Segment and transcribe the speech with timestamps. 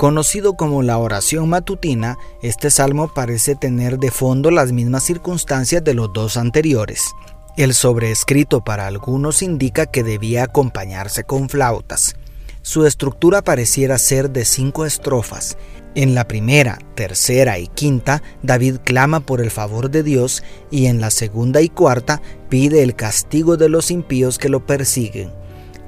[0.00, 5.92] Conocido como la oración matutina, este salmo parece tener de fondo las mismas circunstancias de
[5.92, 7.10] los dos anteriores.
[7.58, 12.16] El sobreescrito para algunos indica que debía acompañarse con flautas.
[12.62, 15.58] Su estructura pareciera ser de cinco estrofas.
[15.94, 21.02] En la primera, tercera y quinta, David clama por el favor de Dios y en
[21.02, 25.39] la segunda y cuarta pide el castigo de los impíos que lo persiguen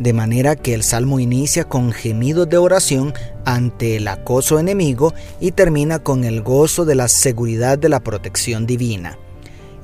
[0.00, 3.14] de manera que el salmo inicia con gemidos de oración
[3.44, 8.66] ante el acoso enemigo y termina con el gozo de la seguridad de la protección
[8.66, 9.18] divina.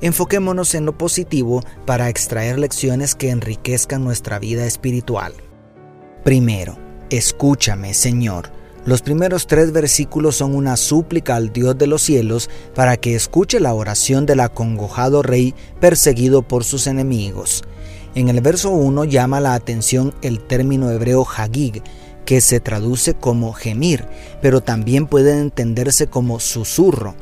[0.01, 5.33] Enfoquémonos en lo positivo para extraer lecciones que enriquezcan nuestra vida espiritual.
[6.23, 6.77] Primero,
[7.09, 8.51] escúchame, Señor.
[8.85, 13.59] Los primeros tres versículos son una súplica al Dios de los cielos para que escuche
[13.59, 17.63] la oración del acongojado rey perseguido por sus enemigos.
[18.17, 21.83] En el verso 1 llama la atención el término hebreo hagig,
[22.25, 24.05] que se traduce como gemir,
[24.41, 27.13] pero también puede entenderse como susurro.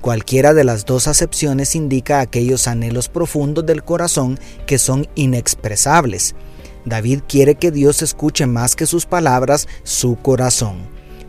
[0.00, 6.34] Cualquiera de las dos acepciones indica aquellos anhelos profundos del corazón que son inexpresables.
[6.84, 10.78] David quiere que Dios escuche más que sus palabras su corazón.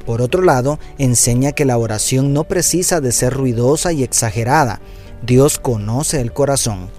[0.04, 4.82] Por otro lado, enseña que la oración no precisa de ser ruidosa y exagerada.
[5.22, 6.90] Dios conoce el corazón.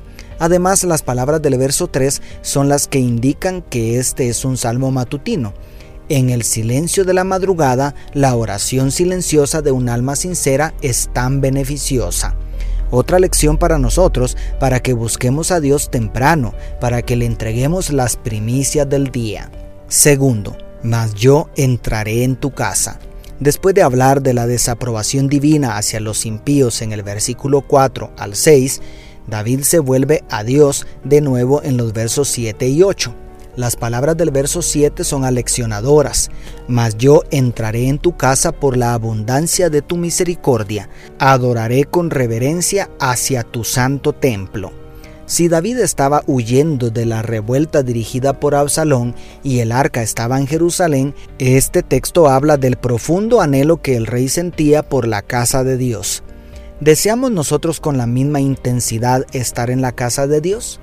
[0.42, 4.90] Además, las palabras del verso 3 son las que indican que este es un salmo
[4.90, 5.54] matutino.
[6.08, 11.40] En el silencio de la madrugada, la oración silenciosa de un alma sincera es tan
[11.40, 12.34] beneficiosa.
[12.90, 18.16] Otra lección para nosotros, para que busquemos a Dios temprano, para que le entreguemos las
[18.16, 19.48] primicias del día.
[19.86, 22.98] Segundo, mas yo entraré en tu casa.
[23.38, 28.34] Después de hablar de la desaprobación divina hacia los impíos en el versículo 4 al
[28.34, 28.80] 6,
[29.26, 33.14] David se vuelve a Dios de nuevo en los versos 7 y 8.
[33.54, 36.30] Las palabras del verso 7 son aleccionadoras,
[36.68, 40.88] mas yo entraré en tu casa por la abundancia de tu misericordia,
[41.18, 44.72] adoraré con reverencia hacia tu santo templo.
[45.26, 50.46] Si David estaba huyendo de la revuelta dirigida por Absalón y el arca estaba en
[50.46, 55.76] Jerusalén, este texto habla del profundo anhelo que el rey sentía por la casa de
[55.76, 56.22] Dios.
[56.82, 60.80] ¿Deseamos nosotros con la misma intensidad estar en la casa de Dios?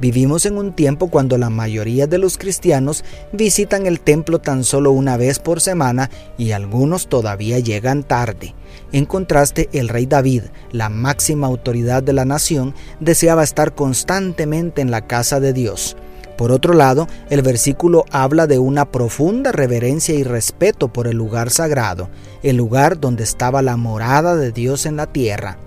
[0.00, 4.92] Vivimos en un tiempo cuando la mayoría de los cristianos visitan el templo tan solo
[4.92, 8.54] una vez por semana y algunos todavía llegan tarde.
[8.92, 14.92] En contraste, el rey David, la máxima autoridad de la nación, deseaba estar constantemente en
[14.92, 15.96] la casa de Dios.
[16.42, 21.50] Por otro lado, el versículo habla de una profunda reverencia y respeto por el lugar
[21.50, 22.08] sagrado,
[22.42, 25.58] el lugar donde estaba la morada de Dios en la tierra.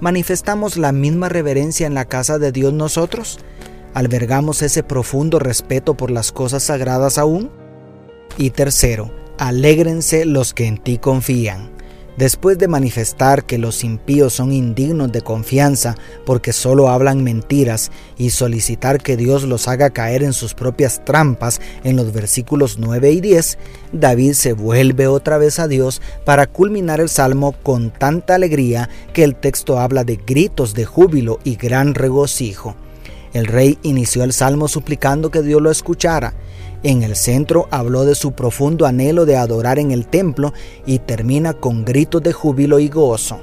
[0.00, 3.38] ¿Manifestamos la misma reverencia en la casa de Dios nosotros?
[3.92, 7.50] ¿Albergamos ese profundo respeto por las cosas sagradas aún?
[8.38, 11.73] Y tercero, alégrense los que en ti confían.
[12.16, 18.30] Después de manifestar que los impíos son indignos de confianza porque solo hablan mentiras y
[18.30, 23.20] solicitar que Dios los haga caer en sus propias trampas en los versículos 9 y
[23.20, 23.58] 10,
[23.92, 29.24] David se vuelve otra vez a Dios para culminar el salmo con tanta alegría que
[29.24, 32.76] el texto habla de gritos de júbilo y gran regocijo.
[33.32, 36.34] El rey inició el salmo suplicando que Dios lo escuchara
[36.84, 40.52] en el centro habló de su profundo anhelo de adorar en el templo
[40.84, 43.40] y termina con gritos de júbilo y gozo.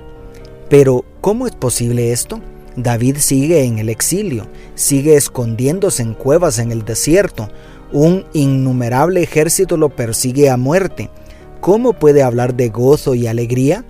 [0.70, 2.40] Pero, ¿cómo es posible esto?
[2.78, 7.50] David sigue en el exilio, sigue escondiéndose en cuevas en el desierto,
[7.92, 11.10] un innumerable ejército lo persigue a muerte.
[11.60, 13.84] ¿Cómo puede hablar de gozo y alegría?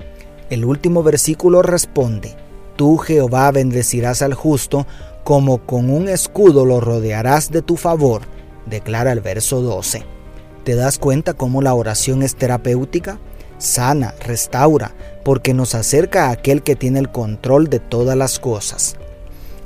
[0.50, 2.36] El último versículo responde,
[2.78, 4.88] Tú Jehová bendecirás al justo,
[5.26, 8.22] como con un escudo lo rodearás de tu favor
[8.66, 10.04] declara el verso 12.
[10.64, 13.20] ¿Te das cuenta cómo la oración es terapéutica?
[13.58, 14.94] Sana, restaura,
[15.24, 18.96] porque nos acerca a aquel que tiene el control de todas las cosas.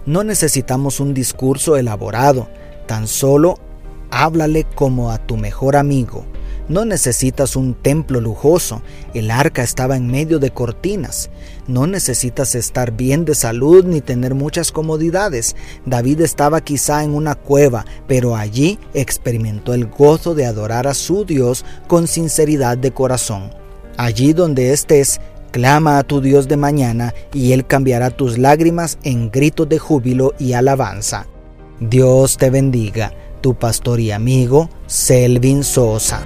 [0.05, 2.47] No necesitamos un discurso elaborado,
[2.87, 3.57] tan solo
[4.11, 6.25] háblale como a tu mejor amigo,
[6.67, 8.81] no necesitas un templo lujoso,
[9.13, 11.29] el arca estaba en medio de cortinas.
[11.67, 15.55] No necesitas estar bien de salud ni tener muchas comodidades.
[15.85, 21.25] David estaba quizá en una cueva, pero allí experimentó el gozo de adorar a su
[21.25, 23.51] Dios con sinceridad de corazón.
[23.97, 25.19] Allí donde estés,
[25.55, 30.33] Clama a tu Dios de mañana y Él cambiará tus lágrimas en gritos de júbilo
[30.37, 31.27] y alabanza.
[31.79, 36.25] Dios te bendiga, tu pastor y amigo Selvin Sosa.